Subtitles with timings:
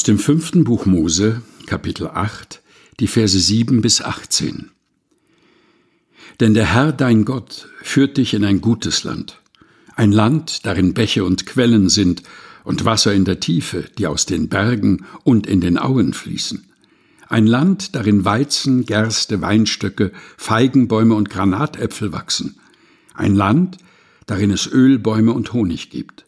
[0.00, 2.62] Aus dem fünften Buch Mose, Kapitel 8,
[3.00, 4.70] die Verse 7 bis 18.
[6.40, 9.42] Denn der Herr dein Gott führt dich in ein gutes Land,
[9.96, 12.22] ein Land, darin Bäche und Quellen sind
[12.64, 16.64] und Wasser in der Tiefe, die aus den Bergen und in den Auen fließen.
[17.28, 22.58] Ein Land, darin Weizen, Gerste, Weinstöcke, Feigenbäume und Granatäpfel wachsen.
[23.12, 23.76] Ein Land,
[24.24, 26.24] darin es Ölbäume und Honig gibt.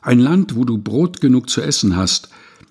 [0.00, 2.30] Ein Land, wo du Brot genug zu essen hast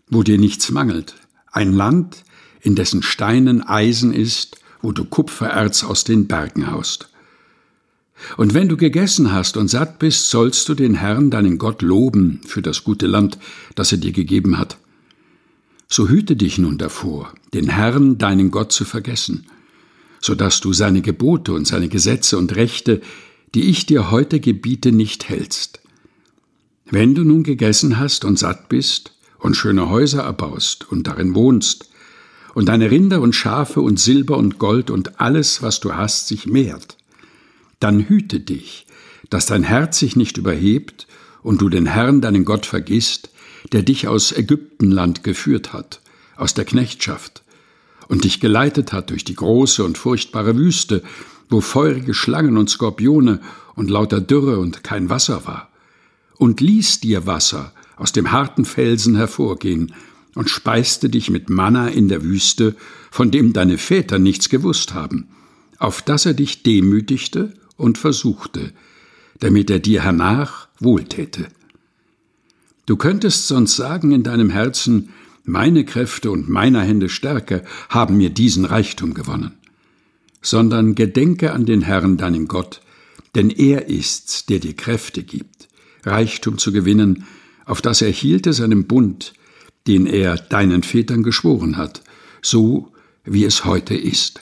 [0.09, 1.15] wo dir nichts mangelt,
[1.51, 2.23] ein Land,
[2.61, 7.09] in dessen Steinen Eisen ist, wo du Kupfererz aus den Bergen haust.
[8.37, 12.41] Und wenn du gegessen hast und satt bist, sollst du den Herrn, deinen Gott, loben
[12.45, 13.37] für das gute Land,
[13.75, 14.77] das er dir gegeben hat.
[15.87, 19.45] So hüte dich nun davor, den Herrn, deinen Gott, zu vergessen,
[20.21, 23.01] so dass du seine Gebote und seine Gesetze und Rechte,
[23.55, 25.79] die ich dir heute gebiete, nicht hältst.
[26.85, 31.89] Wenn du nun gegessen hast und satt bist, und schöne Häuser erbaust und darin wohnst,
[32.55, 36.45] und deine Rinder und Schafe und Silber und Gold und alles, was du hast, sich
[36.45, 36.97] mehrt,
[37.79, 38.85] dann hüte dich,
[39.29, 41.07] dass dein Herz sich nicht überhebt
[41.43, 43.29] und du den Herrn, deinen Gott, vergisst,
[43.71, 46.01] der dich aus Ägyptenland geführt hat,
[46.35, 47.43] aus der Knechtschaft,
[48.07, 51.03] und dich geleitet hat durch die große und furchtbare Wüste,
[51.49, 53.39] wo feurige Schlangen und Skorpione
[53.75, 55.69] und lauter Dürre und kein Wasser war,
[56.35, 59.93] und ließ dir Wasser aus dem harten Felsen hervorgehen
[60.33, 62.75] und speiste dich mit Manna in der Wüste,
[63.11, 65.27] von dem deine Väter nichts gewusst haben,
[65.77, 68.71] auf dass er dich demütigte und versuchte,
[69.39, 71.47] damit er dir hernach wohltäte.
[72.85, 75.09] Du könntest sonst sagen in deinem Herzen,
[75.43, 79.53] meine Kräfte und meiner Hände Stärke haben mir diesen Reichtum gewonnen.
[80.41, 82.81] Sondern gedenke an den Herrn, deinen Gott,
[83.35, 85.67] denn er ist's, der dir Kräfte gibt,
[86.03, 87.25] Reichtum zu gewinnen
[87.69, 89.33] auf das er hielte seinem Bund,
[89.85, 92.01] den er deinen Vätern geschworen hat,
[92.41, 92.91] so
[93.23, 94.41] wie es heute ist.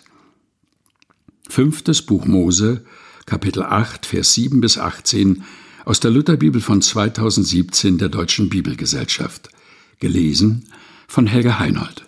[1.49, 2.85] Fünftes Buch Mose,
[3.25, 5.43] Kapitel 8, Vers 7 bis 18
[5.83, 9.49] aus der Lutherbibel von 2017 der Deutschen Bibelgesellschaft.
[9.99, 10.69] Gelesen
[11.07, 12.06] von Helga Heinold.